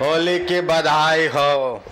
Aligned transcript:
होली 0.00 0.38
की 0.38 0.60
बधाई 0.60 1.26
हो। 1.26 1.82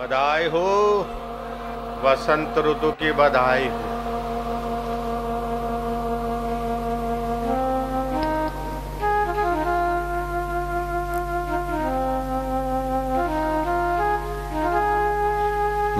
बधाई 0.00 0.46
हो। 0.46 0.98
वसंत 2.02 2.58
ऋतु 2.58 2.92
की 2.92 3.12
बधाई 3.12 3.68
हो। 3.68 3.97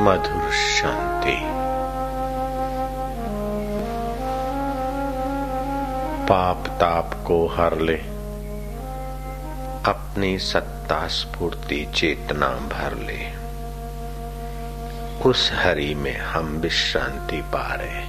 मधुर 0.09 0.53
शांति 0.53 1.37
पाप 6.27 6.67
ताप 6.67 7.25
को 7.27 7.47
हर 7.47 7.79
ले। 7.79 7.97
अपनी 9.91 10.39
सत्ता 10.39 11.09
स्फूर्ति 11.09 11.89
चेतना 11.95 12.48
भर 12.48 12.95
ले। 12.95 13.37
उस 15.29 15.53
हरि 15.55 15.95
में 15.95 16.19
हम 16.19 16.47
विश्रांति 16.47 17.43
पा 17.43 17.75
रहे 17.81 18.06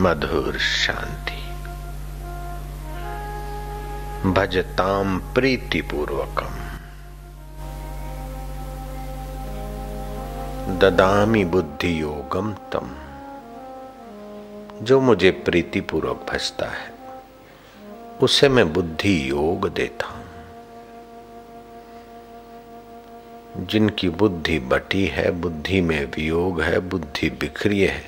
मधुर 0.00 0.58
शांति 0.58 1.42
भजताम 4.30 5.18
प्रीतिपूर्वकम। 5.18 6.69
ददामी 10.80 11.44
बुद्धि 11.44 12.02
योगम 12.02 12.52
तम। 12.52 12.96
जो 14.82 15.00
मुझे 15.00 15.30
प्रीतिपूर्वक 15.30 16.26
भजता 16.30 16.66
है, 16.66 16.92
उसे 18.22 18.48
मैं 18.48 18.72
बुद्धि 18.72 19.30
योग 19.30 19.68
देता 19.68 20.06
हूँ। 20.06 20.24
जिनकी 23.66 24.08
बुद्धि 24.08 24.58
बटी 24.58 25.06
है, 25.06 25.30
बुद्धि 25.30 25.80
में 25.80 26.04
वियोग 26.06 26.62
है, 26.62 26.80
बुद्धि 26.80 27.30
बिखरी 27.30 27.80
है, 27.80 28.04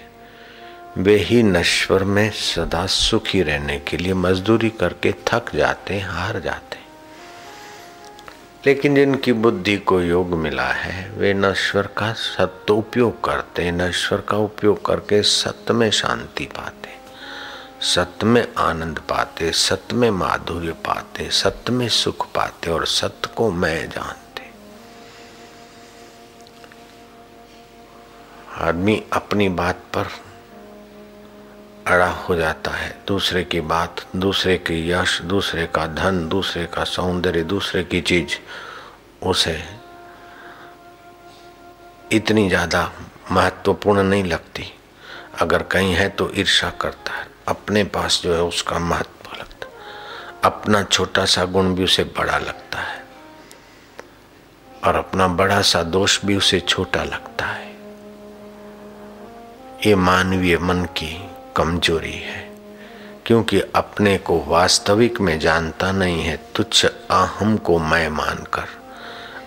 वे 0.99 1.17
ही 1.17 1.43
नश्वर 1.43 2.05
में 2.05 2.31
सदा 2.31 2.87
सुखी 2.87 3.43
रहने 3.43 3.79
के 3.79 3.97
लिए 3.97 4.15
मजदूरी 4.15 4.71
करके 4.71 5.13
थक 5.13 5.57
जाते 5.57 6.01
हार 6.01 6.41
जाते 6.41 6.82
लेकिन 8.67 8.95
जिनकी 8.95 9.33
बुद्धि 9.33 9.77
को 9.79 10.01
योग 10.01 10.35
मिला 10.35 10.67
है, 10.67 11.11
वे 11.11 11.33
नश्वर 11.35 11.87
का 11.97 12.13
सत्य 12.13 12.73
उपयोग 12.73 13.25
करते 13.25 13.71
नश्वर 13.71 14.21
का 14.21 14.37
उपयोग 14.37 14.85
करके 14.87 15.23
सत्य 15.23 15.75
में 15.75 15.91
शांति 15.91 16.45
पाते 16.47 16.91
सत्य 17.85 18.27
में 18.27 18.47
आनंद 18.59 18.99
पाते 18.99 19.51
सत्य 19.53 19.97
में 19.97 20.11
माधुर्य 20.11 20.73
पाते 20.87 21.29
सत्य 21.31 21.73
में 21.73 21.89
सुख 21.89 22.27
पाते 22.27 22.71
और 22.71 22.87
सत्य 22.87 23.31
को 23.37 23.51
मैं 23.51 23.89
जानते। 23.91 24.51
आदमी 28.65 29.03
अपनी 29.13 29.49
बात 29.49 29.83
पर 29.97 30.09
अड़ा 31.87 32.09
हो 32.09 32.35
जाता 32.35 32.71
है। 32.71 32.91
दूसरे 33.07 33.45
की 33.45 33.61
बात, 33.61 34.05
दूसरे 34.17 34.57
की 34.59 34.91
यश, 34.91 35.21
दूसरे 35.23 35.67
का 35.67 35.87
धन, 35.87 36.29
दूसरे 36.29 36.67
का 36.67 36.85
सौंदर्य, 36.85 37.43
दूसरे 37.43 37.85
की 37.85 38.01
चीज़, 38.01 38.37
उसे 39.27 39.63
इतनी 42.13 42.49
ज़्यादा 42.49 42.91
महत्वपूर्ण 43.33 44.03
नहीं 44.03 44.25
लगती। 44.25 44.73
अगर 45.41 45.63
कहीं 45.63 45.95
है 45.95 46.09
तो 46.09 46.31
ईर्षा 46.35 46.71
करता 46.71 47.13
है। 47.13 47.27
अपने 47.49 47.85
पास 47.85 48.21
जो 48.23 48.35
है 48.35 48.43
उसका 48.43 48.79
महत्व 48.79 49.37
लगता 49.37 49.67
अपना 50.45 50.83
छोटा 50.83 51.25
सा 51.25 51.45
गुण 51.45 51.75
भी 51.75 51.85
उसे 51.85 52.05
बड़ा 52.05 52.39
लगता 52.39 52.79
है। 52.79 53.01
और 54.85 54.95
अपना 54.95 55.29
बड़ा 55.29 55.61
सा 55.63 55.83
दोष 55.83 56.25
भी 56.25 56.37
उसे 56.37 56.61
छोटा 56.61 57.05
लगता 57.05 57.47
है। 57.47 57.71
ये 59.87 59.95
मानवीय 59.95 60.59
मन 60.59 60.85
की 60.85 61.13
कमज़ोरी 61.57 62.13
है, 62.13 62.51
क्योंकि 63.27 63.61
अपने 63.75 64.17
को 64.19 64.39
वास्तविक 64.45 65.21
में 65.21 65.39
जानता 65.39 65.91
नहीं 65.93 66.23
है 66.23 66.37
तुच्छ 66.57 66.87
आहम 67.11 67.57
को 67.57 67.79
मैं 67.79 68.09
मानकर, 68.09 68.69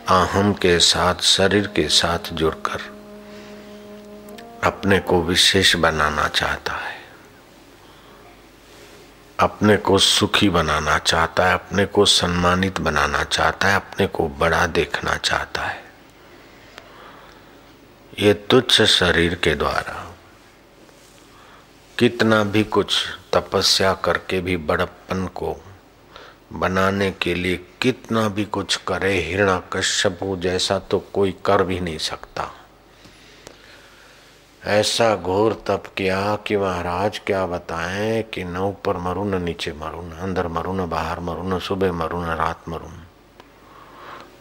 आहम 0.10 0.54
के 0.54 0.80
साथ, 0.80 1.22
शरीर 1.22 1.68
के 1.68 1.88
साथ 1.90 2.34
जुड़कर 2.34 2.94
अपने 4.64 5.00
को 5.00 5.22
विशेष 5.22 5.76
बनाना 5.76 6.28
चाहता 6.28 6.74
है। 6.74 6.94
अपने 9.40 9.76
को 9.78 9.98
सुखी 9.98 10.50
बनाना 10.50 10.98
चाहता 10.98 11.46
है, 11.46 11.54
अपने 11.54 11.86
को 11.86 12.06
सम्मानित 12.06 12.80
बनाना 12.80 13.24
चाहता 13.24 13.68
है, 13.68 13.76
अपने 13.76 14.08
को 14.08 14.28
बड़ा 14.30 14.66
देखना 14.68 15.16
चाहता 15.16 15.62
है। 15.62 15.84
ये 18.20 18.34
तुच्छ 18.34 18.82
शरीर 18.82 19.36
के 19.36 19.56
द्वारा 19.56 20.15
कितना 22.00 22.44
भी 22.44 22.64
कुछ 22.64 22.94
तपस्या 23.34 23.94
करके 23.94 24.42
भी 24.42 24.58
बड़प्पन 24.58 25.28
को 25.28 25.58
बनाने 26.54 27.12
के 27.12 27.36
लिए 27.36 27.66
कितना 27.82 28.30
भी 28.30 28.46
कुछ 28.46 28.76
करे 28.76 29.20
हिरणा 29.20 29.64
कश्यप 29.74 30.20
जैसा 30.40 30.80
तो 30.80 31.00
कोई 31.00 31.36
कर 31.46 31.64
भी 31.64 31.80
नहीं 31.80 31.98
सकता। 31.98 32.52
ऐसा 34.66 35.16
घोर 35.16 35.64
तप 35.68 35.84
किया 35.98 36.36
कि 36.36 36.58
महाराज 36.58 37.20
क्या 37.20 37.46
बताएँ 37.46 38.24
कि 38.24 38.44
न 38.44 38.58
ऊपर 38.58 38.98
मरू 38.98 39.24
न 39.24 39.44
नीचे 39.44 39.72
मरू 39.72 40.02
न 40.02 40.12
अंदर 40.12 40.48
मरू 40.48 40.74
न 40.74 40.90
बाहर 40.90 41.20
मरू 41.20 41.44
न 41.44 41.60
सुबह 41.60 41.92
मरू 41.92 42.22
न 42.22 42.26
रात 42.26 42.70
मरू 42.70 42.90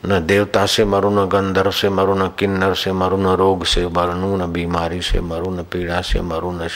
न 0.07 0.27
देवता 0.27 0.67
से 0.67 0.85
मरू 0.85 1.11
न 1.11 1.29
गंधर्व 1.29 1.71
से 1.71 1.89
मरू 1.89 2.15
न 2.15 2.29
किन्नर 2.29 2.75
से 2.75 2.93
मरू 2.93 3.17
न 3.17 3.27
रोग 3.27 3.65
से 3.65 3.87
मरू 3.87 4.37
न 4.37 4.53
बीमारी 4.53 5.03
से 5.03 5.21
मरू 5.21 5.51
न 5.51 5.63
पीड़ा 5.63 6.01
से 6.01 6.21
मरू 6.21 6.53
न 6.53 6.69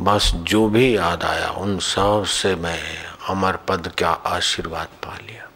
बस 0.00 0.32
जो 0.34 0.68
भी 0.68 0.96
याद 0.96 1.22
आया, 1.22 1.50
उन 1.50 1.78
सबसे 1.78 2.54
मैं 2.54 3.04
अमर 3.28 3.56
पद 3.56 3.92
का 3.98 4.10
आशीर्वाद 4.10 4.86
पा 4.86 5.18
लिया। 5.26 5.48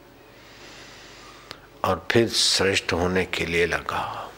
और 1.84 2.06
फिर 2.10 2.28
श्रेष्ठ 2.28 2.92
होने 2.92 3.24
के 3.24 3.46
लिए 3.46 3.66
लगा। 3.66 4.32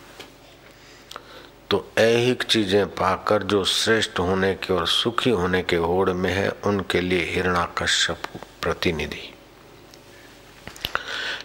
तो 1.70 1.90
ऐहिक 1.98 2.42
चीज़ें 2.42 2.86
पाकर 2.86 3.42
जो 3.42 3.64
श्रेष्ठ 3.64 4.18
होने 4.18 4.54
के 4.54 4.74
और 4.74 4.86
सुखी 4.86 5.30
होने 5.30 5.62
के 5.62 5.76
होड़ 5.76 6.10
में 6.10 6.32
है, 6.32 6.48
उनके 6.48 7.00
लिए 7.00 7.24
हिरणा 7.24 7.64
कश्यप 7.64 8.22
प्रतिनिधि। 8.62 9.34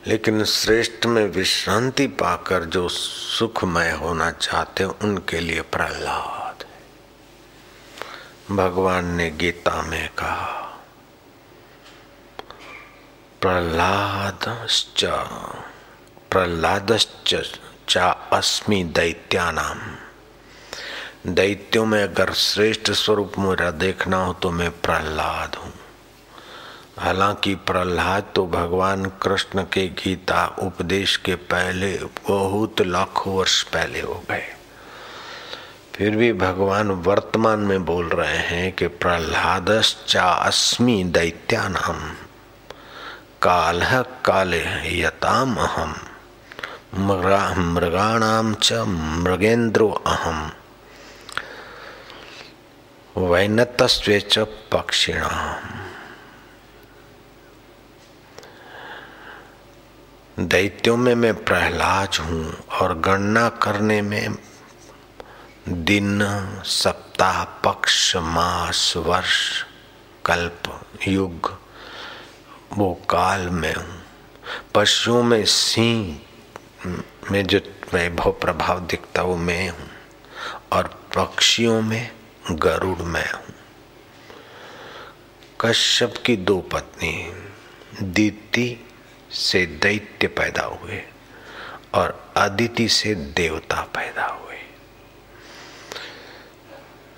लेकिन 0.07 0.43
श्रेष्ठ 0.43 1.05
में 1.05 1.25
विश्रांति 1.25 2.07
पाकर 2.07 2.63
जो 2.63 2.89
सुखमय 2.89 3.91
होना 3.91 4.31
चाहते 4.31 4.83
उनके 4.83 5.39
लिए 5.39 5.61
प्रहलाद। 5.61 6.40
भगवान 8.55 9.05
ने 9.05 9.29
गीता 9.31 9.81
में 9.81 10.09
कहा 10.09 10.57
प्रहलाद 13.41 14.45
प्रहलादश्च 16.31 17.35
चा 17.89 18.07
अस्मि 18.33 18.83
दैत्यानाम 18.83 19.79
दैत्यों 21.27 21.85
में 21.85 22.03
अगर 22.03 22.33
श्रेष्ठ 22.33 22.91
स्वरूप 22.91 23.33
मेरा 23.39 23.71
देखना 23.71 24.17
हो 24.25 24.33
तो 24.33 24.51
मैं 24.51 24.71
प्रहलाद 24.81 25.55
हूँ। 25.55 25.73
हालाँकि 26.97 27.55
प्रहलाद 27.55 28.31
तो 28.35 28.45
भगवान 28.47 29.05
कृष्ण 29.05 29.63
के 29.63 29.87
गीता 29.87 30.45
उपदेश 30.59 31.17
के 31.17 31.35
पहले 31.35 31.97
बहुत 32.29 32.81
लाखों 32.81 33.35
वर्ष 33.35 33.63
पहले 33.63 34.01
हो 34.01 34.23
गए। 34.31 34.43
फिर 35.95 36.15
भी 36.15 36.31
भगवान 36.33 36.91
वर्तमान 37.05 37.59
में 37.69 37.83
बोल 37.85 38.09
रहे 38.09 38.37
हैं 38.47 38.71
कि 38.75 38.87
प्रहलादश्चा 39.01 40.23
अस्मि 40.23 41.03
दैत्यानाम 41.13 41.99
काल 43.43 43.81
काले 44.25 44.61
यताम 44.93 45.55
अहम 45.57 45.93
मृगा 46.99 47.43
मृगाणाम 47.57 48.53
च 48.53 48.83
मृगेन्द्रो 49.23 49.89
अहम 50.07 50.51
वैनतस्वे 53.15 54.19
च 54.21 54.45
पक्षिणाम 54.73 55.79
दैत्यों 60.37 60.95
में 60.97 61.13
मैं 61.15 61.33
प्रहलाद 61.43 62.17
हूँ 62.19 62.45
और 62.81 62.97
गणना 62.99 63.47
करने 63.63 64.01
में 64.01 64.35
दिन, 65.69 66.19
सप्ताह, 66.65 67.43
पक्ष, 67.43 68.15
मास, 68.15 68.93
वर्ष, 68.97 69.63
कल्प, 70.25 70.87
युग, 71.07 71.59
वो 72.73 73.01
काल 73.09 73.49
में 73.49 73.75
हूँ। 73.75 74.03
पशुओं 74.75 75.23
में 75.23 75.45
सिंह, 75.45 76.21
में 77.31 77.45
जो 77.45 77.59
वैभव 77.93 78.31
प्रभाव 78.31 78.79
दिखता 78.79 79.21
वो 79.21 79.37
मैं 79.37 79.69
हूँ। 79.69 79.89
और 80.71 80.87
पक्षियों 81.15 81.81
में 81.81 82.11
गरुड़ 82.51 82.99
मैं 82.99 83.31
हूँ। 83.31 83.53
कश्यप 85.61 86.13
की 86.25 86.37
दो 86.37 86.59
पत्नी, 86.59 87.33
दीति 88.03 88.87
से 89.31 89.65
दैत्य 89.65 90.27
पैदा 90.27 90.63
हुए 90.63 91.03
और 91.93 92.33
अदिति 92.37 92.87
से 92.89 93.15
देवता 93.15 93.81
पैदा 93.81 94.25
हुए। 94.25 94.50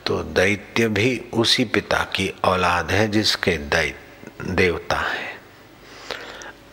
तो 0.06 0.24
दैत्य 0.24 0.88
भी 0.88 1.22
उसी 1.34 1.66
पिता 1.66 1.98
की 1.98 2.34
औलाद 2.44 2.92
है 2.92 3.08
जिसके 3.08 3.58
दैत्य 3.58 4.54
देवता 4.54 4.96
है। 4.96 5.34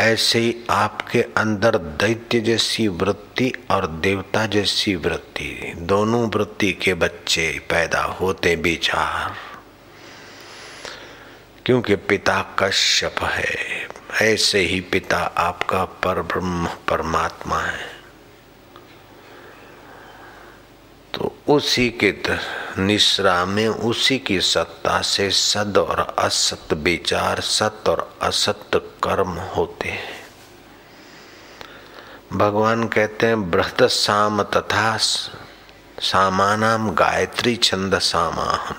ऐसे 0.01 0.39
ही 0.39 0.65
आपके 0.71 1.23
अंदर 1.23 1.79
दैत्य 1.79 2.41
जैसी 2.41 2.89
वृत्ति 2.89 3.53
और 3.71 3.87
देवता 3.87 4.47
जैसी 4.47 4.95
वृत्ति, 4.95 5.73
दोनों 5.77 6.31
वृत्ति 6.31 6.73
के 6.73 6.95
बच्चे 6.95 7.59
पैदा 7.71 8.03
होते 8.03 8.55
विचार। 8.55 9.35
क्योंकि 11.67 11.97
पिता 11.97 12.57
कश्यप 12.59 13.15
है, 13.23 13.89
ऐसे 14.23 14.61
ही 14.61 14.81
पिता 14.81 15.19
आपका 15.19 15.85
पर 15.85 16.23
ब्रह्म 16.23 16.67
परमात्मा 16.67 17.61
है 17.61 18.01
तो 21.15 21.37
उसी 21.51 21.91
के 21.91 22.15
निश्रा 22.83 23.45
में 23.45 23.69
उसी 23.69 24.19
की 24.19 24.41
सत्ता 24.41 25.03
से 25.03 25.31
सद 25.31 25.79
और 25.79 26.17
असत 26.19 26.73
विचार, 26.73 27.41
सत 27.41 27.89
और 27.89 28.17
असत 28.23 28.71
कर्म 28.75 29.29
होते 29.29 29.89
हैं। 29.89 30.27
भगवान 32.33 32.89
कहते 32.89 33.27
हैं, 33.27 33.51
बृहद 33.51 33.87
साम 33.87 34.43
तथा 34.43 34.97
सामानाम 36.01 36.91
गायत्री 36.91 37.57
छंद 37.57 37.99
सामाहम। 37.99 38.77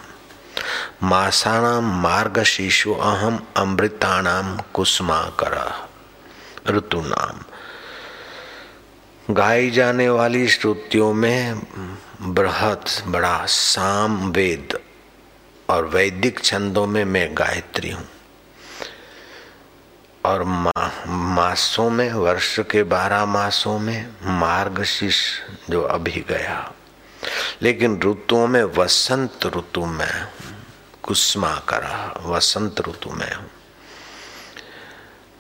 मासाणाम 1.03 2.01
मार्ग 2.01 2.43
शिशु 2.43 2.93
अहम, 2.93 3.47
अमृताणाम 3.57 4.57
कुसुमा 4.73 5.21
कर 5.21 5.73
ऋतुनाम। 6.67 7.39
गाई 9.29 9.69
जाने 9.69 10.09
वाली 10.09 10.47
श्रुतियों 10.47 11.13
में 11.13 11.61
बृहत 12.21 12.85
बड़ा 13.07 13.45
साम 13.45 14.31
वेद 14.31 14.79
और 15.69 15.85
वैदिक 15.85 16.39
छंदों 16.39 16.87
में 16.87 17.05
मैं 17.05 17.37
गायत्री 17.37 17.91
हूँ। 17.91 18.07
और 20.25 20.43
मा, 20.43 20.91
मासों 21.07 21.89
में 21.89 22.13
वर्ष 22.13 22.59
के 22.59 22.83
बारह 22.83 23.25
मासों 23.25 23.79
में 23.79 24.09
मार्गशीर्ष 24.23 25.39
जो 25.69 25.81
अभी 25.81 26.25
गया। 26.29 26.73
लेकिन 27.61 28.01
ऋतुओं 28.05 28.47
में 28.47 28.63
वसंत 28.63 29.39
ऋतु 29.45 29.85
में 29.85 30.27
कुसमा 31.03 31.55
करा 31.55 32.21
वसंत 32.25 32.75
ऋतु 32.79 33.09
में 33.09 33.35
हूँ। 33.35 33.51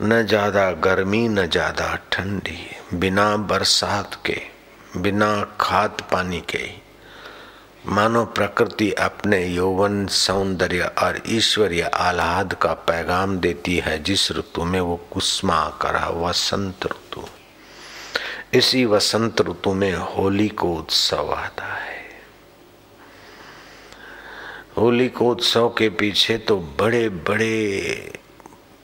न 0.01 0.21
ज़्यादा 0.21 0.71
गर्मी, 0.71 1.27
न 1.27 1.45
ज़्यादा 1.45 1.95
ठंडी, 2.11 2.59
बिना 2.93 3.35
बरसात 3.37 4.15
के, 4.25 4.37
बिना 4.97 5.29
खाद 5.61 6.01
पानी 6.11 6.39
के। 6.49 6.69
मानो 7.85 8.23
प्रकृति 8.25 8.91
अपने 8.91 9.45
यौवन 9.45 10.05
सौंदर्य 10.07 10.89
और 11.03 11.21
ईश्वरीय 11.27 11.81
आह्लाद 11.83 12.53
का 12.53 12.73
पैगाम 12.87 13.37
देती 13.39 13.75
है, 13.77 13.97
जिस 14.03 14.31
ऋतु 14.31 14.63
में 14.63 14.79
वो 14.79 14.95
कुसमा 15.11 15.59
करा 15.81 16.07
वसंत 16.17 16.85
ऋतु। 16.85 17.25
इसी 18.57 18.83
वसंत 18.85 19.41
ऋतु 19.41 19.73
में 19.73 19.93
होली 19.93 20.47
को 20.47 20.73
उत्सव 20.75 21.33
आता 21.33 21.73
है। 21.73 21.99
होली 24.77 25.07
को 25.09 25.29
उत्सव 25.31 25.69
के 25.69 25.89
पीछे 25.89 26.37
तो 26.37 26.57
बड़े 26.79 27.07
बड़े 27.09 28.20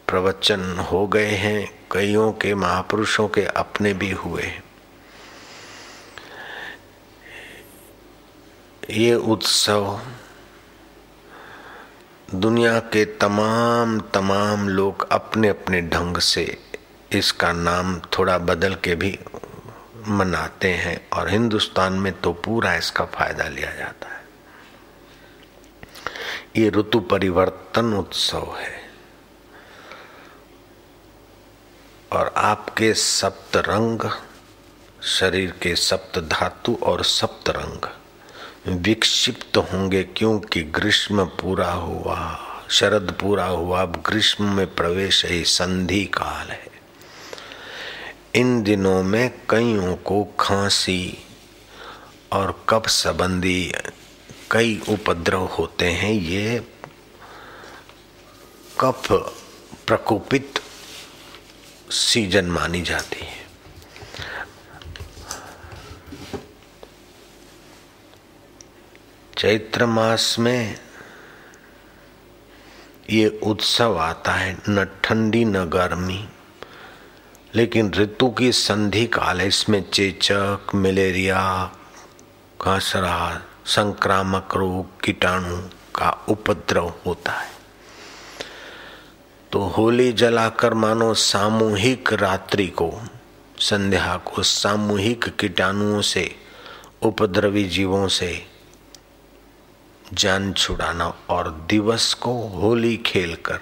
प्रवचन 0.08 0.62
हो 0.92 1.06
गए 1.08 1.32
हैं, 1.32 1.70
कईयों 1.92 2.32
के 2.34 2.54
महापुरुषों 2.56 3.28
के 3.28 3.42
अपने 3.46 3.94
भी 3.94 4.12
हुए 4.12 4.42
हैं। 4.42 4.64
ये 8.90 9.16
उत्सव 9.16 10.00
दुनिया 12.36 12.80
के 12.80 13.04
तमाम 13.06 14.00
तमाम 14.14 14.68
लोग 14.70 15.08
अपने 15.12 15.48
अपने 15.48 15.82
ढंग 15.82 16.18
से 16.18 16.46
इसका 17.12 17.52
नाम 17.52 18.00
थोड़ा 18.18 18.38
बदल 18.38 18.76
के 18.76 18.96
भी 18.96 19.18
मनाते 20.08 20.72
हैं 20.74 21.00
और 21.14 21.30
हिंदुस्तान 21.30 21.94
में 21.94 22.12
तो 22.22 22.34
पूरा 22.46 22.76
इसका 22.76 23.06
फ़ायदा 23.06 23.48
लिया 23.48 23.72
जाता 23.76 24.10
है। 24.10 24.26
ये 26.58 26.70
ऋतु 26.70 27.00
परिवर्तन 27.00 27.94
उत्सव 27.94 28.56
है। 28.58 28.77
और 32.12 32.34
आपके 32.38 32.94
सप्त 32.94 33.58
रंग 33.58 34.10
शरीर 35.04 35.52
के 35.52 35.76
सप्त 35.76 36.20
धातु 36.20 36.78
और 36.84 37.04
सप्त 37.04 37.50
रंग 37.50 37.90
विक्षिप्त 38.68 39.58
होंगे 39.58 40.04
क्योंकि 40.04 40.64
ग्रीष्म 40.64 41.26
पूरा 41.26 41.72
हुआ, 41.72 42.40
शरद 42.70 43.12
पूरा 43.22 43.46
हुआ। 43.46 43.82
अब 43.82 44.04
ग्रीष्म 44.06 44.52
में 44.52 44.76
प्रवेश 44.76 45.26
ही 45.26 45.44
संधि 45.44 46.06
काल 46.06 46.52
है। 46.52 46.68
इन 48.36 48.64
दिनों 48.64 49.04
में 49.04 49.30
कईयों 49.50 49.96
को 49.96 50.24
खांसी 50.40 51.18
और 52.32 52.66
कफ 52.70 52.88
संबंधी 52.88 53.74
कई 54.52 54.82
उपद्रव 54.90 55.46
होते 55.46 55.86
हैं। 55.86 56.12
ये 56.12 56.60
कफ 58.80 59.08
प्रकोपित 59.88 60.60
सीज़न 61.92 62.46
मानी 62.46 62.82
जाती 62.82 63.26
है। 63.26 63.48
चैत्र 69.38 69.86
मास 69.86 70.36
में 70.40 70.80
ये 73.10 73.40
उत्सव 73.44 73.98
आता 73.98 74.32
है, 74.32 74.58
न 74.70 74.86
ठंडी, 75.04 75.46
न 75.46 75.66
गर्मी। 75.66 76.30
लेकिन 77.56 77.94
ऋतु 77.94 78.30
की 78.30 78.52
संधि 78.52 79.06
काल 79.06 79.42
है, 79.42 79.48
इसमें 79.48 79.92
चेचक, 79.92 80.68
मलेरिया 80.76 81.72
खांसरा 82.62 83.42
संक्रामक 83.66 84.56
रोग, 84.56 85.02
कीटाणु 85.02 85.58
का 85.96 86.26
उपद्रव 86.30 86.94
होता 87.06 87.32
है। 87.32 87.57
तो 89.58 89.64
होली 89.64 90.12
जलाकर 90.14 90.74
मानो 90.74 91.14
सामूहिक 91.14 92.14
रात्रि 92.14 92.68
को, 92.68 93.02
संध्या 93.60 94.18
को, 94.18 94.44
सामूहिक 94.44 95.26
कीटाणुओं 95.40 96.02
से, 96.02 96.36
उपद्रवी 97.02 97.64
जीवों 97.64 98.08
से 98.08 98.46
जान 100.14 100.54
छुड़ाना 100.54 101.08
और 101.30 101.50
दिवस 101.70 102.14
को 102.14 102.34
होली 102.48 102.98
खेलकर 102.98 103.60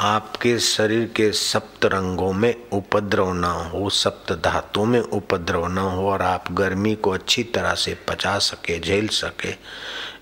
आपके 0.00 0.58
शरीर 0.58 1.12
के 1.16 1.32
सप्त 1.32 1.84
रंगों 1.84 2.32
में 2.32 2.54
उपद्रव 2.72 3.32
ना 3.32 3.52
हो, 3.52 3.90
सप्त 3.90 4.32
धातुओं 4.32 4.86
में 4.86 5.00
उपद्रव 5.00 5.66
ना 5.66 5.82
हो 5.82 6.10
और 6.10 6.22
आप 6.22 6.52
गर्मी 6.52 6.94
को 6.94 7.10
अच्छी 7.10 7.42
तरह 7.44 7.74
से 7.74 7.96
पचा 8.08 8.38
सके, 8.38 8.80
झेल 8.80 9.08
सके, 9.08 9.54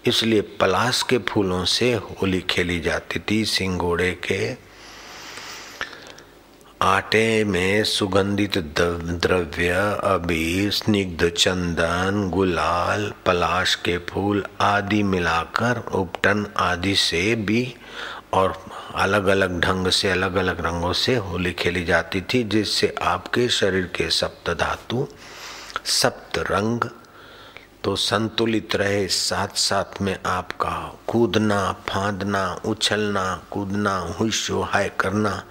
इसलिए 0.06 0.40
पलाश 0.40 1.02
के 1.02 1.18
फूलों 1.18 1.64
से 1.64 1.94
होली 1.94 2.40
खेली 2.40 2.80
जाती 2.80 3.20
थी, 3.20 3.44
सिंगोड़े 3.44 4.12
के 4.12 4.65
आटे 6.82 7.44
में 7.44 7.84
सुगंधित 7.84 8.56
द्रव्य 8.58 9.68
अबीर 10.04 10.70
स्निग्ध 10.70 11.28
चंदन, 11.28 12.28
गुलाल, 12.30 13.12
पलाश 13.26 13.74
के 13.74 13.96
फूल 13.98 14.44
आदि 14.60 15.02
मिलाकर 15.02 15.78
उपटन 15.94 16.46
आदि 16.56 16.94
से 16.94 17.34
भी 17.34 17.74
और 18.32 18.54
अलग 18.94 19.26
अलग 19.26 19.60
ढंग 19.60 19.88
से 19.88 20.10
अलग 20.10 20.34
अलग 20.34 20.60
रंगों 20.66 20.92
से 20.92 21.16
होली 21.16 21.52
खेली 21.52 21.84
जाती 21.84 22.20
थी, 22.20 22.42
जिससे 22.44 22.94
आपके 23.02 23.48
शरीर 23.48 23.86
के 23.96 24.10
सप्त 24.10 24.50
धातु 24.50 25.06
सप्त 25.84 26.38
रंग 26.50 26.88
तो 27.86 27.94
संतुलित 27.96 28.74
रहे 28.76 29.06
साथ 29.06 29.48
साथ 29.56 30.00
में 30.02 30.16
आपका 30.26 30.70
कूदना, 31.08 31.60
फांदना, 31.88 32.42
उछलना, 32.66 33.24
कूदना 33.50 33.96
हुशो 34.18 34.62
हाय 34.62 34.88
करना, 35.00 35.42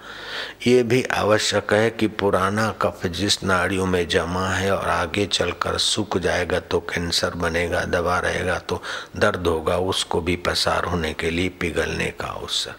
ये 0.66 0.82
भी 0.82 1.02
आवश्यक 1.14 1.72
है 1.72 1.88
कि 1.90 2.06
पुराना 2.14 2.68
कफ 2.82 3.06
जिस 3.08 3.42
नाड़ियों 3.44 3.86
में 3.86 4.06
जमा 4.08 4.46
है 4.48 4.70
और 4.76 4.88
आगे 4.88 5.26
चलकर 5.28 5.78
सूख 5.78 6.18
जाएगा 6.18 6.60
तो 6.60 6.80
कैंसर 6.90 7.34
बनेगा 7.36 7.84
दबा 7.86 8.18
रहेगा 8.18 8.58
तो 8.58 8.82
दर्द 9.16 9.46
होगा, 9.46 9.78
उसको 9.78 10.20
भी 10.20 10.36
पसार 10.36 10.84
होने 10.84 11.12
के 11.14 11.30
लिए 11.30 11.48
पिघलने 11.60 12.10
का 12.20 12.26
अवसर। 12.26 12.74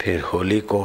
फिर 0.00 0.20
होली 0.22 0.60
को, 0.62 0.82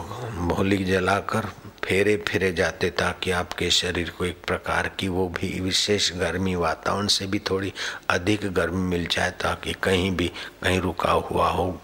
होली 0.58 0.84
जलाकर 0.86 1.52
फेरे 1.92 2.24
फेरे 2.28 2.54
जाते 2.54 2.90
ताकि 2.90 3.32
आपके 3.32 3.72
शरीर 3.72 4.10
को 4.10 4.26
एक 4.26 4.38
प्रकार 4.48 4.88
की 4.88 5.08
वो 5.08 5.30
भी 5.30 5.60
विशेष 5.60 6.14
गर्मी 6.14 6.56
वातावरण 6.56 7.08
से 7.08 7.26
भी 7.28 7.40
थोड़ी 7.40 7.74
अधिक 8.10 8.54
गर्मी 8.54 8.82
मिल 8.82 9.06
जाए 9.06 9.32
ताकि 9.32 9.74
कहीं 9.74 10.12
भी 10.12 10.28
कहीं 10.64 10.82
रुका 10.82 11.12
हुआ 11.12 11.50
हो 11.50 11.82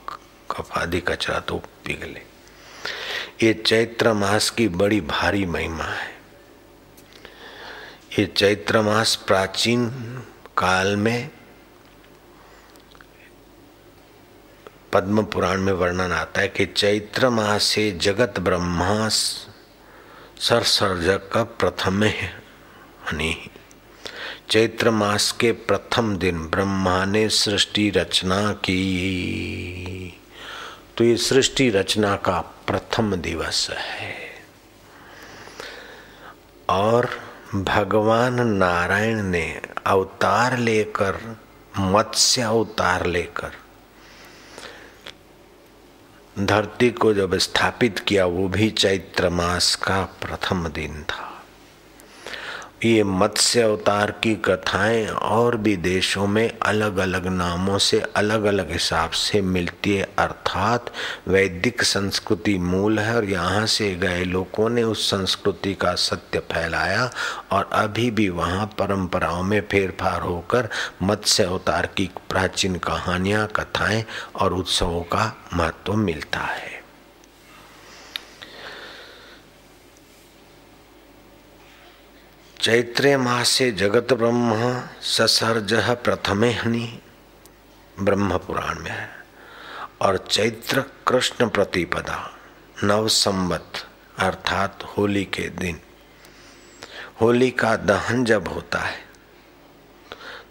कफ 0.52 0.78
आदि 0.78 1.02
कचरा 1.02 1.40
तो 1.40 1.58
पिघले 1.58 2.22
ये 3.44 3.54
चैत्र 3.54 4.14
मास 4.14 4.50
की 4.50 4.68
बड़ी 4.68 5.02
भारी 5.02 5.46
महिमा 5.46 5.84
है। 5.84 6.10
ये 8.20 8.26
चैत्र 8.26 8.82
मास 8.82 9.16
प्राचीन 9.16 9.90
काल 10.58 10.96
में 10.96 11.30
पद्म 14.94 15.24
पुराण 15.24 15.62
में 15.62 15.74
वर्णन 15.74 16.12
आता 16.12 16.42
है 16.42 16.48
कि 16.48 16.66
चैत्र 16.66 17.30
मास 17.30 17.64
से 17.64 17.92
जगत 17.92 18.40
ब्रह्मा 18.40 19.10
सरसर्जक 20.40 21.32
का 21.34 21.44
प्रथम 21.44 22.04
हनी। 22.04 23.50
चैत्र 24.50 24.92
मास 24.92 25.32
के 25.32 25.52
प्रथम 25.52 26.18
दिन 26.18 26.48
ब्रह्मा 26.48 27.06
ने 27.06 27.30
सृष्टि 27.30 27.90
रचना 27.90 28.52
की। 28.52 30.20
तो 30.98 31.04
ये 31.04 31.18
सृष्टि 31.18 31.70
रचना 31.70 32.16
का 32.16 32.42
प्रथम 32.42 33.16
दिवस 33.16 33.68
है। 33.70 34.14
और 36.70 37.20
भगवान 37.56 38.48
नारायण 38.48 39.22
ने 39.24 39.62
अवतार 39.86 40.58
लेकर, 40.58 41.38
मत्स्य 41.80 42.42
अवतार 42.42 43.06
लेकर 43.06 43.52
धरती 46.40 46.92
को 46.92 47.14
जब 47.14 47.38
स्थापित 47.38 48.00
किया 48.00 48.26
वो 48.26 48.48
भी 48.48 48.70
चैत्र 48.70 49.30
मास 49.30 49.76
का 49.76 50.04
प्रथम 50.04 50.68
दिन 50.68 51.04
था। 51.04 51.27
ये 52.86 53.04
मत्स्य 53.04 53.62
अवतार 53.62 54.12
की 54.24 54.34
कथाएँ 54.46 55.06
और 55.08 55.56
भी 55.58 55.76
देशों 55.78 56.26
में 56.28 56.60
अलग 56.66 56.98
अलग 56.98 57.26
नामों 57.28 57.78
से 57.78 58.00
अलग 58.16 58.44
अलग 58.44 58.72
हिसाब 58.72 59.12
से 59.12 59.42
मिलती 59.42 59.96
है। 59.96 60.08
अर्थात 60.20 60.92
वैदिक 61.28 61.84
संस्कृति 61.84 62.58
मूल 62.58 63.00
है 63.00 63.16
और 63.16 63.26
यहाँ 63.26 63.66
से 63.66 63.94
गए 63.96 64.24
लोगों 64.24 64.70
ने 64.70 64.84
उस 64.84 65.10
संस्कृति 65.10 65.74
का 65.74 65.96
सत्य 65.96 66.40
फैलाया 66.54 67.10
और 67.52 67.70
अभी 67.74 68.10
भी 68.12 68.30
वहाँ 68.30 68.66
परंपराओं 68.80 69.44
में 69.44 69.62
फेरफार 69.62 70.22
होकर 70.22 70.70
मत्स्य 71.04 71.44
अवतार 71.44 71.90
की 71.98 72.10
प्राचीन 72.30 72.76
कहानियाँ, 72.78 73.48
कथाएँ 73.48 74.04
और 74.36 74.54
उत्सवों 74.54 75.02
का 75.04 75.34
महत्व 75.54 75.94
मिलता 75.96 76.40
है। 76.40 76.77
चैत्रे 82.68 83.18
मासे 83.18 83.72
जगत 83.72 84.14
ब्रह्म, 84.14 84.82
ससर्ज 85.02 85.74
प्रथमे 86.04 86.52
हनि। 86.52 87.00
ब्रह्म 88.00 88.38
पुराण 88.38 88.80
में 88.80 88.92
है। 88.92 89.10
और 90.02 90.18
चैत्र 90.18 90.84
कृष्ण 91.08 91.50
प्रतिपदा 91.50 92.38
नव 92.84 93.08
संवत 93.08 93.88
अर्थात 94.20 94.84
होली 94.84 95.24
के 95.26 95.50
दिन। 95.50 95.80
होली 97.22 97.52
का 97.52 97.76
दहन 97.76 98.26
जब 98.26 98.48
होता 98.48 98.80
है 98.80 99.00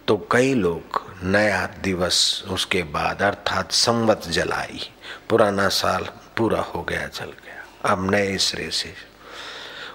तो 0.09 0.17
कई 0.33 0.55
लोग 0.55 1.03
नया 1.23 1.67
दिवस 1.67 2.45
उसके 2.49 2.83
बाद, 2.83 3.23
अर्थात 3.23 3.73
संवत 3.73 4.23
जलाई। 4.29 4.91
पुराना 5.31 5.69
साल 5.69 6.09
पूरा 6.37 6.61
हो 6.61 6.83
गया 6.83 7.07
चल 7.09 7.33
गया। 7.45 7.93
अब 7.93 8.11
नए 8.11 8.37
सिरे 8.39 8.71
से 8.71 8.95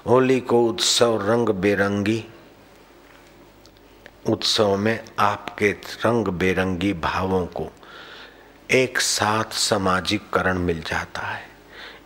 होली 0.07 0.39
को 0.39 0.65
उत्सव 0.65 1.31
रंग 1.31 1.49
बेरंगी। 1.49 2.25
उत्सव 4.29 4.75
में 4.77 5.05
आपके 5.19 5.71
रंग 5.71 6.27
बेरंगी 6.27 6.93
भावों 6.93 7.45
को 7.45 7.69
एक 8.71 8.99
साथ 8.99 9.43
सामाजिककरण 9.43 10.57
मिल 10.59 10.81
जाता 10.81 11.21
है। 11.21 11.49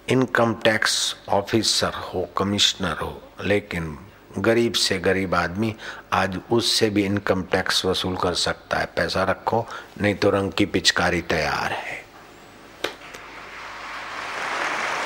इनकम 0.09 0.53
टैक्स 0.53 1.15
ऑफिसर 1.29 1.93
हो, 1.93 2.29
कमिश्नर 2.37 2.97
हो, 2.97 3.21
लेकिन 3.43 3.99
गरीब 4.37 4.73
से 4.73 4.99
गरीब 4.99 5.35
आदमी 5.35 5.75
आज 6.13 6.39
उससे 6.51 6.89
भी 6.89 7.05
इनकम 7.05 7.43
टैक्स 7.43 7.85
वसूल 7.85 8.15
कर 8.15 8.33
सकता 8.33 8.77
है। 8.77 8.85
पैसा 8.85 9.23
रखो, 9.23 9.67
नहीं 10.01 10.15
तो 10.15 10.29
रंग 10.29 10.51
की 10.51 10.65
पिचकारी 10.65 11.21
तैयार 11.21 11.71
है। 11.71 12.05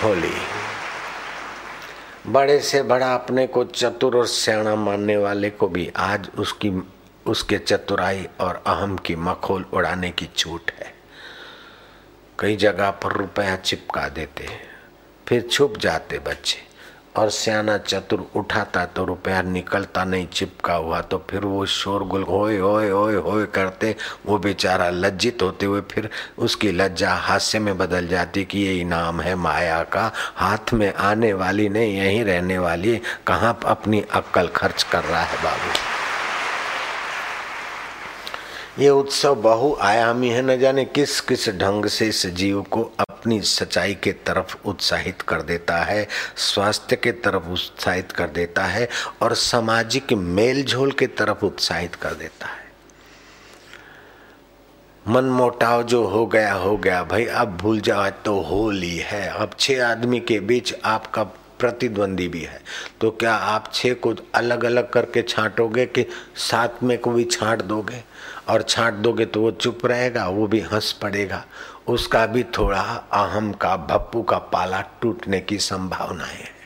होली। 0.04 0.36
बड़े 2.28 2.60
से 2.60 2.82
बड़ा 2.84 3.14
अपने 3.16 3.48
को 3.48 3.64
चतुर 3.64 4.18
और 4.18 4.28
सियाणा 4.28 4.76
मानने 4.76 5.18
वाले 5.18 5.50
को 5.50 5.68
भी 5.68 5.92
आज 5.98 6.30
उसकी, 6.38 6.72
उसके 7.26 7.58
चतुराई 7.58 8.28
और 8.40 8.64
अहम 8.68 8.98
की 8.98 9.16
मखोल 9.16 9.66
उड़ाने 9.74 10.10
की 10.12 10.30
छूट 10.36 10.72
है। 10.80 10.94
कई 12.40 12.56
जगह 12.56 12.92
पर 12.92 13.12
रुपया 13.12 13.56
चिपका 13.56 14.08
देते 14.10 14.44
हैं, 14.44 14.62
फिर 15.28 15.42
छुप 15.42 15.78
जाते 15.78 16.20
बच्चे। 16.20 16.69
और 17.20 17.30
सियाना 17.30 17.78
चतुर 17.78 18.26
उठाता 18.36 18.86
तो 18.86 19.04
रुपया 19.06 19.42
निकलता 19.42 20.04
नहीं, 20.04 20.28
चिपका 20.28 20.74
हुआ 20.74 21.02
तो 21.02 21.18
फिर 21.30 21.46
वो 21.46 21.66
शोरगुल 21.68 22.24
होए 22.24 22.58
होए 22.58 22.90
होए 22.90 23.16
होए 23.18 23.46
करते। 23.46 23.96
वो 24.26 24.38
बेचारा 24.40 24.90
लज्जित 24.90 25.42
होते 25.42 25.66
हुए 25.66 25.82
फिर 25.92 26.10
उसकी 26.38 26.72
लज्जा 26.72 27.14
हास्य 27.18 27.60
में 27.60 27.78
बदल 27.78 28.08
जाती 28.08 28.44
कि 28.46 28.60
ये 28.60 28.80
इनाम 28.80 29.22
है 29.22 29.36
माया 29.36 29.82
का। 29.84 30.12
हाथ 30.36 30.74
में 30.74 30.94
आने 30.94 31.34
वाली 31.34 31.70
नहीं, 31.70 31.98
यहीं 31.98 32.24
रहने 32.24 32.58
वाली 32.58 32.96
कहाँ 33.28 33.60
अपनी 33.66 34.04
अक्कल 34.14 34.48
खर्च 34.56 34.84
कर 34.84 35.04
रहा 35.04 35.24
है 35.24 35.44
बाबू? 35.44 35.72
ये 38.80 38.90
उत्सव 38.90 39.36
बहुआयामी 39.42 40.30
है, 40.30 40.42
न 40.42 40.58
जाने 40.60 40.86
किस 40.86 41.20
किस 41.22 41.50
ढंग 41.52 41.86
से 41.88 42.08
इस 42.08 42.26
जीव 42.36 42.62
को 42.72 42.92
अपनी 43.20 43.42
सच्चाई 43.42 43.94
के 43.94 44.12
तरफ़ 44.12 44.56
उत्साहित 44.66 45.22
कर 45.22 45.42
देता 45.42 45.78
है, 45.78 46.08
स्वास्थ्य 46.38 46.96
के 46.96 47.12
तरफ़ 47.12 47.44
उत्साहित 47.44 48.12
कर 48.12 48.28
देता 48.28 48.64
है 48.64 48.90
और 49.22 49.34
सामाजिक 49.34 50.14
मेलझोल 50.14 50.92
के 50.92 51.08
तरफ़ 51.08 51.46
उत्साहित 51.46 51.96
कर 51.96 52.14
देता 52.14 52.46
है। 52.46 52.70
मन 55.08 55.24
मोटाव 55.24 55.84
जो 55.84 56.08
हो 56.08 56.26
गया 56.26 56.54
हो 56.54 56.78
गया। 56.78 57.04
भाई, 57.04 57.26
अब 57.26 57.58
भूल 57.58 57.80
जाओ 57.80 58.10
तो 58.10 58.42
होली 58.42 58.98
है। 58.98 59.30
अब 59.30 59.52
छह 59.60 59.88
आदमी 59.88 60.20
के 60.20 60.40
बीच 60.40 60.76
आपका 60.86 61.24
प्रतिद्वंदी 61.60 62.28
भी 62.28 62.42
है। 62.42 62.62
तो 63.02 63.12
क्या 63.12 63.34
आप 63.34 63.72
छह 63.74 63.94
को 63.94 64.16
अलग 64.36 64.66
अलग 64.66 64.90
करके 64.90 65.22
छांटोगे 65.22 65.86
कि 65.86 66.06
साथ 66.36 66.84
में 66.84 66.98
को 66.98 67.12
भी 67.12 67.24
छांट 67.24 67.62
दोगे? 67.62 68.04
और 68.50 68.62
छांट 68.62 68.94
दोगे 68.94 69.26
तो 69.26 69.42
वो 69.42 69.52
चुप 69.52 69.86
रहेगा, 69.86 70.28
वो 70.28 70.48
भी 70.48 70.60
हंस 70.60 70.92
पड़ेगा। 70.92 71.46
उसका 71.90 72.26
भी 72.26 72.44
थोड़ा 72.44 72.82
अहम 73.14 73.52
का, 73.52 73.76
भप्पू 73.76 74.24
का 74.24 74.38
पाला 74.38 74.82
टूटने 74.82 75.40
की 75.40 75.58
संभावना 75.58 76.26
है। 76.26 76.60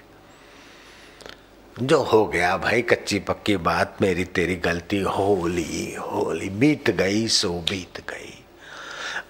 जो 1.81 2.03
हो 2.03 2.25
गया 2.25 2.57
भाई, 2.57 2.81
कच्ची 2.81 3.19
पक्की 3.19 3.57
बात, 3.57 3.97
मेरी 4.01 4.25
तेरी 4.25 4.55
गलती, 4.55 4.99
होली 4.99 5.95
होली, 5.95 6.49
बीत 6.49 6.89
गई, 6.89 7.27
सो 7.27 7.49
बीत 7.49 7.99
गई। 8.09 8.45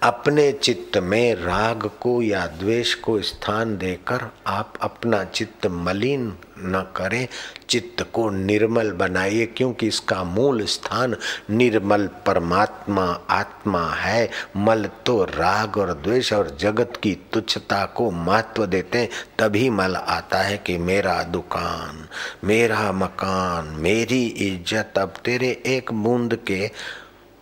अपने 0.02 0.52
चित्त 0.52 0.98
में 0.98 1.34
राग 1.34 1.90
को 2.00 2.22
या 2.22 2.46
द्वेष 2.46 2.94
को 2.94 3.20
स्थान 3.22 3.78
देकर 3.78 4.32
आप 4.46 4.74
अपना 4.80 5.24
चित्त 5.24 5.66
मलिन 5.66 6.38
न 6.58 6.82
करें। 6.96 7.26
चित्त 7.68 8.02
को 8.12 8.28
निर्मल 8.30 8.90
बनाइए, 8.92 9.46
क्योंकि 9.46 9.86
इसका 9.86 10.22
मूल 10.24 10.64
स्थान 10.66 11.16
निर्मल 11.50 12.06
परमात्मा 12.26 13.04
आत्मा 13.30 13.84
है। 13.90 14.28
मल 14.56 14.88
तो 15.06 15.22
राग 15.24 15.76
और 15.78 15.92
द्वेष 15.94 16.32
और 16.32 16.56
जगत 16.60 16.98
की 17.02 17.16
तुच्छता 17.32 17.84
को 17.86 18.10
महत्व 18.10 18.66
देते 18.66 18.98
हैं, 18.98 19.08
तभी 19.38 19.68
मल 19.70 19.96
आता 19.96 20.38
है 20.38 20.56
कि 20.56 20.76
मेरा 20.78 21.22
दुकान, 21.24 22.06
मेरा 22.44 22.90
मकान, 22.94 23.74
मेरी 23.78 24.24
इज़्ज़त। 24.26 24.98
अब 24.98 25.14
तेरे 25.24 25.50
एक 25.66 25.92
बूंद 25.94 26.38
के 26.46 26.70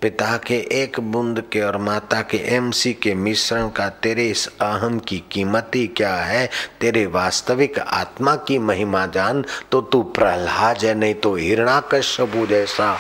पिता 0.03 0.37
के 0.37 0.57
एक 0.73 0.99
बूंद 1.01 1.41
के 1.53 1.61
और 1.61 1.77
माता 1.77 2.21
के 2.23 2.39
एमसी 2.55 2.93
के 2.95 3.15
मिश्रण 3.15 3.69
का 3.69 3.89
तेरे 4.03 4.27
इस 4.31 4.47
अहम 4.61 4.99
की 4.99 5.19
कीमती 5.33 5.87
क्या 5.87 6.15
है? 6.17 6.49
तेरे 6.81 7.05
वास्तविक 7.07 7.79
आत्मा 7.79 8.35
की 8.37 8.59
महिमा 8.59 9.05
जान 9.07 9.45
तो 9.73 9.81
तू 9.83 10.03
प्रहलाद 10.03 10.85
है, 10.85 10.95
नहीं 10.95 11.15
तो 11.15 11.35
हिरणाकश्यपु 11.35 12.47
जैसा 12.47 12.93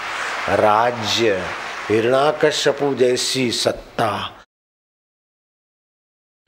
राज्य, 0.50 1.42
हिरणाकश्यपु 1.88 2.94
जैसी 2.94 3.50
सत्ता। 3.52 4.12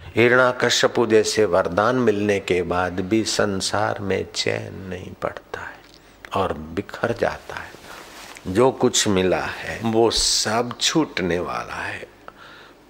हिरणाकश्यपु 0.00 1.06
जैसे 1.06 1.44
वरदान 1.44 1.96
मिलने 1.96 2.40
के 2.40 2.62
बाद 2.62 3.00
भी 3.00 3.24
संसार 3.24 4.00
में 4.00 4.26
चैन 4.34 4.74
नहीं 4.90 5.12
पड़ता 5.22 5.60
है 5.60 6.42
और 6.42 6.52
बिखर 6.52 7.12
जाता 7.12 7.56
है। 7.56 7.73
जो 8.46 8.70
कुछ 8.70 9.08
मिला 9.08 9.40
है, 9.40 9.80
वो 9.90 10.10
सब 10.10 10.78
छूटने 10.80 11.38
वाला 11.38 11.74
है। 11.74 12.06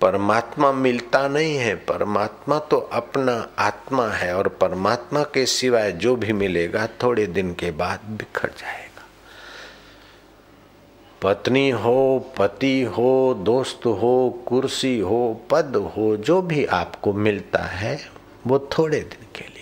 परमात्मा 0.01 0.73
मिलता 0.73 1.29
नहीं 1.29 1.57
है। 1.57 1.75
परमात्मा 1.75 2.59
तो 2.59 2.79
अपना 2.79 3.51
आत्मा 3.59 4.09
है 4.09 4.37
और 4.37 4.49
परमात्मा 4.49 5.23
के 5.23 5.47
सिवाय 5.47 5.93
जो 5.93 6.17
भी 6.17 6.33
मिलेगा, 6.33 6.89
थोड़े 7.03 7.27
दिन 7.27 7.55
के 7.55 7.71
बाद 7.71 8.01
बिखर 8.09 8.49
जाएगा। 8.49 8.85
पत्नी 11.23 11.71
हो, 11.71 12.33
पति 12.39 12.83
हो, 12.83 13.35
दोस्त 13.39 13.87
हो, 13.87 14.45
कुर्सी 14.49 14.99
हो, 14.99 15.41
पद 15.51 15.93
हो, 15.97 16.17
जो 16.17 16.43
भी 16.43 16.65
आपको 16.65 17.13
मिलता 17.13 17.63
है, 17.63 18.09
वो 18.47 18.69
थोड़े 18.79 19.01
दिन 19.01 19.27
के 19.35 19.45
लिए 19.45 19.54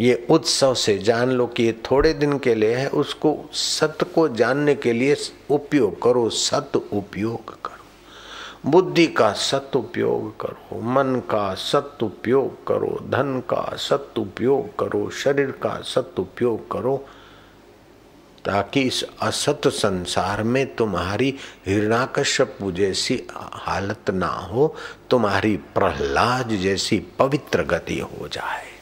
ये 0.00 0.26
उत्सव 0.30 0.74
से 0.74 0.98
जान 0.98 1.30
लो 1.30 1.46
कि 1.46 1.62
ये 1.62 1.72
थोड़े 1.90 2.12
दिन 2.14 2.38
के 2.38 2.54
लिए 2.54 2.74
है, 2.74 2.88
उसको 2.88 3.50
सत्य 3.52 4.06
को 4.06 4.28
जानने 4.28 4.74
के 4.74 4.92
लिए 4.92 5.16
उपयोग 5.50 6.02
करो, 6.02 6.28
सत 6.28 6.72
उपयोग 6.92 7.62
करो। 7.64 8.70
बुद्धि 8.70 9.06
का 9.06 9.32
सत 9.32 9.70
उपयोग 9.76 10.40
करो, 10.40 10.80
मन 10.80 11.22
का 11.30 11.54
सत 11.54 11.98
उपयोग 12.02 12.66
करो, 12.66 12.98
धन 13.02 13.40
का 13.40 13.76
सत 13.76 14.14
उपयोग 14.18 14.78
करो, 14.78 15.10
शरीर 15.10 15.50
का 15.50 15.80
सत 15.80 16.14
उपयोग 16.18 16.70
करो, 16.70 16.96
ताकि 18.44 18.80
इस 18.80 19.04
असत 19.22 19.60
संसार 19.66 20.42
में 20.42 20.74
तुम्हारी 20.74 21.34
हिरणाकश्यप 21.66 22.58
जैसी 22.62 23.26
हालत 23.34 24.10
ना 24.10 24.26
हो, 24.26 24.74
तुम्हारी 25.10 25.56
प्रहलाद 25.56 26.48
जैसी 26.48 26.98
पवित्र 27.18 27.62
गति 27.62 27.98
हो 27.98 28.28
जाए। 28.28 28.77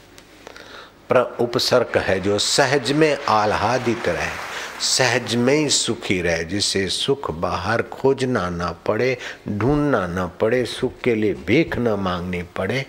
प्र 1.08 1.36
उपसर्ग 1.40 1.98
है, 1.98 2.20
जो 2.20 2.38
सहज 2.38 2.92
में 2.92 3.18
आह्लादित 3.28 4.08
रहे, 4.08 4.46
सहज 4.80 5.34
में 5.34 5.54
ही 5.54 5.68
सुखी 5.68 6.20
रहे, 6.22 6.44
जिसे 6.44 6.88
सुख 6.88 7.30
बाहर 7.30 7.82
खोजना 7.82 8.50
ना 8.50 8.72
पड़े, 8.72 9.18
ढूंढना 9.48 10.06
ना 10.06 10.26
पड़े, 10.26 10.64
सुख 10.64 11.00
के 11.00 11.14
लिए 11.14 11.34
भीख 11.34 11.78
न 11.78 11.88
मांगनी 11.88 12.42
पड़े, 12.42 12.86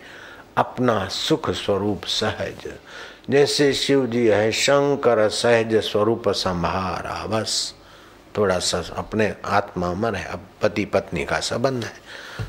अपना 0.57 1.07
सुख 1.07 1.49
स्वरूप 1.49 2.03
सहज। 2.03 2.73
जैसे 3.29 3.73
शिव 3.73 4.05
जी 4.05 4.27
है, 4.27 4.51
शंकर 4.51 5.29
सहज 5.29 5.75
स्वरूप 5.75 6.29
संभारा 6.29 7.25
बस। 7.25 7.73
थोड़ा 8.37 8.59
सा 8.59 8.83
अपने 8.97 9.33
आत्मा 9.45 9.87
अमर 9.87 10.15
है, 10.15 10.25
अब 10.25 10.47
पति 10.61 10.85
पत्नी 10.85 11.25
का 11.25 11.39
संबंध 11.39 11.83
है। 11.83 11.93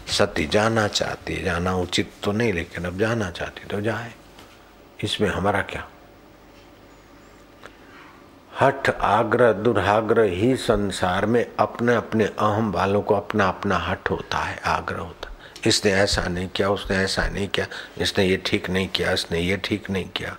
सती 0.06 0.46
जाना 0.46 0.88
चाहती 0.88 1.42
जाना 1.42 1.76
उचित 1.76 2.10
तो 2.22 2.32
नहीं, 2.32 2.52
लेकिन 2.52 2.84
अब 2.84 2.98
जाना 2.98 3.30
चाहती 3.30 3.66
तो 3.66 3.80
जाए। 3.80 4.12
इसमें 5.04 5.28
हमारा 5.28 5.60
क्या? 5.62 5.86
हठ 8.52 8.88
आग्रह 8.90 9.52
दुराग्रह 9.52 10.30
ही 10.30 10.54
संसार 10.56 11.26
में 11.26 11.44
अपने 11.58 11.94
अपने 11.94 12.24
अहम 12.24 12.70
वालों 12.72 13.02
को 13.02 13.14
अपना 13.14 13.48
अपना 13.48 13.76
हठ 13.78 14.10
होता 14.10 14.38
है, 14.38 14.60
आग्रह 14.66 14.98
होता 14.98 15.30
है। 15.30 15.36
इसने 15.66 15.92
ऐसा 15.92 16.22
नहीं 16.22 16.48
किया, 16.48 16.70
उसने 16.70 16.96
ऐसा 16.96 17.26
नहीं 17.28 17.48
किया, 17.48 17.66
इसने 17.98 18.24
ये 18.24 18.36
ठीक 18.46 18.68
नहीं 18.70 18.88
किया, 18.88 19.12
इसने 19.12 19.40
ये 19.40 19.56
ठीक 19.56 19.90
नहीं 19.90 20.08
किया। 20.08 20.36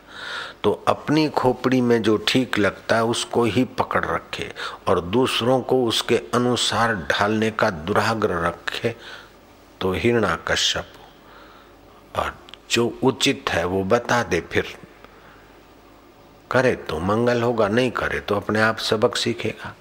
तो 0.64 0.72
अपनी 0.88 1.28
खोपड़ी 1.30 1.82
में 1.82 2.02
जो 2.02 2.18
ठीक 2.28 2.58
लगता 2.60 2.96
है, 2.96 3.04
उसको 3.04 3.44
ही 3.44 3.64
पकड़ 3.80 4.06
रखे 4.06 4.52
और 4.88 5.02
दूसरों 5.02 5.60
को 5.62 5.84
उसके 5.86 6.18
अनुसार 6.34 6.96
ढालने 7.12 7.52
का 7.52 7.70
दुराग्रह 7.70 8.48
रखे 8.48 8.96
तो 9.82 9.94
हिरणा 9.94 10.36
कश्यप 10.48 10.88
और 12.16 12.36
जो 12.70 12.88
उचित 13.04 13.50
है 13.50 13.64
वो 13.66 13.84
बता 13.84 14.22
दे 14.24 14.40
फिर। 14.42 14.78
करे 16.52 16.76
तो 16.76 17.00
मंगल 17.00 17.42
होगा, 17.42 17.68
नहीं 17.68 17.92
करे 17.92 18.20
तो 18.20 18.36
अपने 18.36 18.62
आप 18.62 18.78
सबक 18.80 19.16
सीखेगा। 19.16 19.76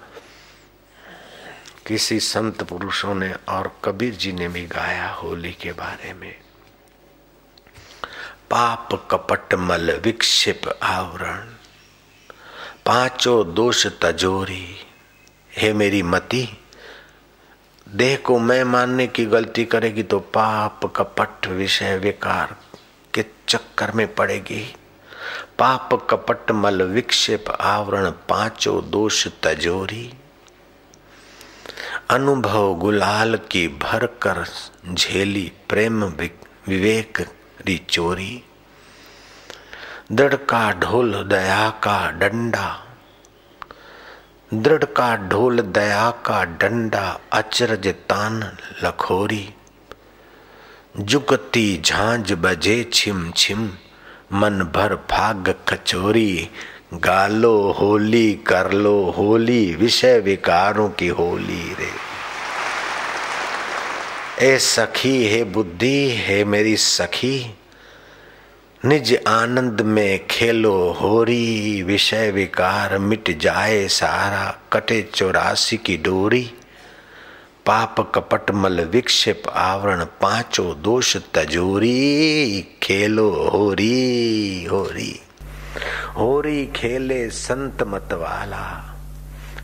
किसी 1.87 2.19
संत 2.19 2.63
पुरुषों 2.63 3.15
ने 3.15 3.33
और 3.49 3.71
कबीर 3.83 4.13
जी 4.13 4.31
ने 4.31 4.47
भी 4.47 4.65
गाया 4.67 5.09
होली 5.11 5.51
के 5.51 5.71
बारे 5.71 6.13
में। 6.13 6.33
पाप 8.49 8.89
कपट 9.11 9.53
मल 9.53 9.91
विक्षिप 9.95 10.61
आवरण, 10.83 11.49
पाँचों 12.85 13.53
दोष 13.53 13.85
तजोरी। 14.01 14.65
हे 15.57 15.71
मेरी 15.73 16.01
मती, 16.03 16.47
देह 17.87 18.15
को 18.17 18.37
मैं 18.39 18.63
मानने 18.63 19.07
की 19.07 19.25
गलती 19.25 19.65
करेगी 19.65 20.03
तो 20.03 20.19
पाप 20.19 20.85
कपट 20.95 21.47
विषय 21.47 21.97
विकार 21.97 22.55
के 23.13 23.25
चक्कर 23.47 23.91
में 23.91 24.15
पड़ेगी। 24.15 24.75
पाप 25.59 25.89
कपट 26.09 26.51
मल 26.51 26.83
विक्षेप 26.83 27.45
आवरण 27.61 28.09
पाँचों 28.29 28.89
दोष 28.89 29.27
तजोरी। 29.43 30.13
अनुभव 32.09 32.75
गुलाल 32.75 33.35
की 33.51 33.67
भर 33.67 34.05
कर 34.05 34.45
झेली 34.93 35.51
प्रेम 35.69 36.03
विवेक 36.03 37.19
री 37.65 37.77
चोरी। 37.89 38.43
दृढ़ 40.11 40.35
का 40.35 40.71
ढोल 40.71 41.23
दया 41.23 41.69
का 41.69 42.11
डंडा। 42.11 42.85
दृढ़ 44.53 44.83
का 44.83 45.15
ढोल 45.29 45.61
दया 45.61 46.09
का 46.25 46.43
डंडा 46.43 47.19
अचरज 47.33 47.87
तान 47.87 48.57
लखोरी। 48.83 49.53
जुगती 50.99 51.81
झांझ 51.85 52.33
बजे 52.33 52.89
छिम 52.93 53.31
छिम, 53.31 53.69
मन 54.33 54.71
भर 54.75 54.95
भाग 54.95 55.55
कचोरी, 55.67 56.49
गालो 56.93 57.71
होली 57.71 58.33
कर 58.33 58.71
लो 58.71 59.13
होली, 59.17 59.75
विषय 59.75 60.19
विकारों 60.19 60.89
की 60.89 61.07
होली 61.07 61.75
रे। 61.79 61.91
ए 64.53 64.57
सखी, 64.57 65.27
हे 65.27 65.43
बुद्धि, 65.43 66.09
हे 66.13 66.45
मेरी 66.45 66.77
सखी, 66.77 67.55
निज 68.85 69.19
आनंद 69.27 69.81
में 69.81 70.27
खेलो 70.27 70.97
होरी, 71.01 71.83
विषय 71.83 72.31
विकार 72.31 72.97
मिट 72.97 73.37
जाए 73.37 73.87
सारा, 73.87 74.59
कटे 74.73 75.09
चौरासी 75.13 75.77
की 75.77 75.97
डोरी। 75.97 76.53
पाप 77.69 78.11
कपट 78.15 78.51
मल 78.51 78.83
विक्षेप, 78.83 79.43
आवरण 79.49 80.03
पांचो 80.03 80.73
दोष 80.73 81.17
तजोरी, 81.17 82.61
खेलो 82.83 83.49
होरी 83.53 84.65
होरी। 84.71 85.21
होरी 86.17 86.65
खेले 86.75 87.29
संत 87.29 87.83
मत 87.83 88.09
वाला 88.13 88.95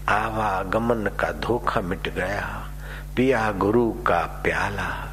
आवागमन 0.10 1.12
का 1.20 1.32
धोखा 1.32 1.82
मिट 1.82 2.14
गया, 2.14 2.68
पिया 3.18 3.52
गुरु 3.52 3.92
का 3.92 4.42
प्याला। 4.44 5.10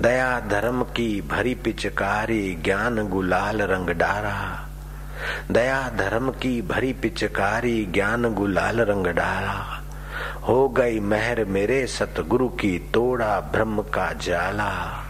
दया 0.00 0.40
धर्म 0.40 0.82
की 0.82 1.20
भरी 1.20 1.54
पिचकारी, 1.54 2.58
ज्ञान 2.64 3.08
गुलाल 3.08 3.62
रंग 3.62 3.86
डारा। 3.86 4.68
दया 5.50 5.90
धर्म 5.98 6.30
की 6.30 6.62
भरी 6.62 6.92
पिचकारी, 6.92 7.88
ज्ञान 7.94 8.34
गुलाल 8.34 8.80
रंग 8.80 9.06
डारा। 9.06 9.79
हो 10.48 10.68
गई 10.68 11.00
मेहर 11.00 11.44
मेरे 11.44 11.86
सतगुरु 11.86 12.48
की 12.48 12.90
तोड़ा 12.94 13.40
ब्रह्म 13.40 13.82
का 13.82 14.12
जाला। 14.12 15.04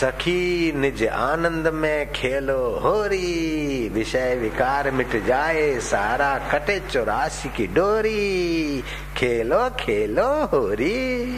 सखी, 0.00 0.72
निज 0.72 1.06
आनंद 1.06 1.68
में 1.68 2.12
खेलो, 2.12 2.80
होरी। 2.82 3.88
विषय 3.88 4.34
विकार 4.34 4.90
मिट 4.90 5.26
जाए, 5.26 5.80
सारा 5.80 6.38
कटे 6.38 6.80
चौरासी 6.90 7.48
की 7.48 7.66
डोरी। 7.66 8.82
खेलो 9.16 9.70
खेलो, 9.70 10.44
होरी। 10.44 11.28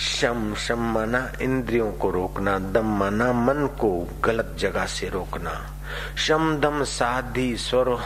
शम 0.00 0.54
शम 0.54 0.92
मना, 0.98 1.32
इंद्रियों 1.42 1.92
को 1.92 2.10
रोकना, 2.10 2.58
दम 2.58 2.86
मना, 2.86 3.32
मन 3.32 3.66
को 3.66 4.08
गलत 4.24 4.56
जगह 4.58 4.86
से 4.86 5.08
रोकना। 5.08 5.70
शम 6.16 6.56
दम 6.56 6.84
साधी 6.84 7.56
स्वर 7.56 7.98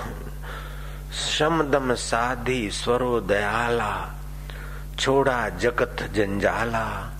शमदम 1.13 1.95
साधी 1.95 2.71
स्वरो 2.71 3.21
दयाला, 3.21 4.15
छोड़ा 4.99 5.49
जगत 5.49 5.97
जंजाला, 6.13 7.13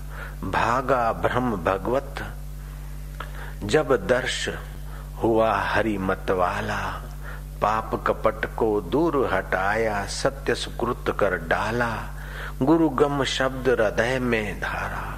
भागा 0.43 1.11
ब्रह्म 1.11 1.55
भगवत। 1.55 2.33
जब 3.63 4.07
दर्श 4.07 4.49
हुआ 5.23 5.57
हरि 5.57 5.97
मतवाला 5.97 7.01
पाप 7.61 8.03
कपट 8.07 8.55
को 8.55 8.81
दूर 8.81 9.29
हटाया, 9.33 10.05
सत्य 10.05 10.55
सुकृत 10.55 11.17
कर 11.19 11.37
डाला 11.37 11.97
गुरु 12.61 12.89
गम 12.89 13.23
शब्द 13.23 13.67
हृदय 13.67 14.19
में 14.19 14.59
धारा। 14.59 15.10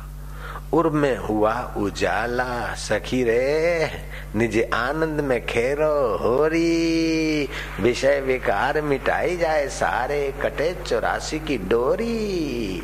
उर 0.73 0.89
में 0.89 1.17
हुआ 1.17 1.73
उजाला, 1.77 2.73
सखी 2.75 3.23
रे, 3.23 3.89
निज 4.35 4.69
आनंद 4.73 5.21
में 5.21 5.45
खेरो 5.45 6.17
होरी। 6.17 7.49
विषय 7.79 8.21
विकार 8.21 8.81
मिटाई 8.81 9.37
जाए 9.37 9.67
सारे, 9.67 10.33
कटे 10.41 10.75
चौरासी 10.87 11.39
की 11.39 11.57
डोरी। 11.57 12.83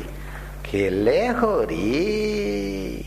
खेले 0.66 1.26
होरी। 1.26 2.99